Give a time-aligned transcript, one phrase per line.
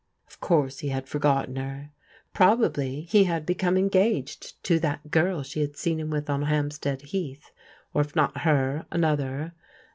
[0.25, 1.91] Of course be bad forgotten ber.
[2.33, 6.41] Prob ably he bad become engaged to dtat girl she bad seen him with on
[6.41, 7.43] Hampstead Heatb,
[7.93, 9.51] or if not ber, aootber.